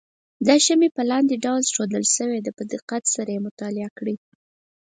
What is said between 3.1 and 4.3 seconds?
سره یې مطالعه کړئ.